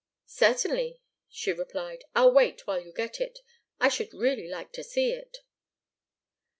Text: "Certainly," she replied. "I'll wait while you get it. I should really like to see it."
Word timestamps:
"Certainly," 0.25 0.99
she 1.29 1.53
replied. 1.53 2.05
"I'll 2.15 2.31
wait 2.31 2.65
while 2.65 2.79
you 2.81 2.91
get 2.91 3.21
it. 3.21 3.37
I 3.79 3.87
should 3.87 4.15
really 4.15 4.47
like 4.47 4.71
to 4.71 4.83
see 4.83 5.11
it." 5.11 5.43